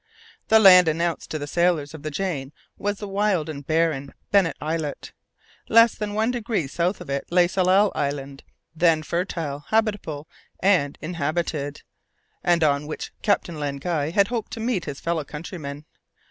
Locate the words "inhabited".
11.01-11.83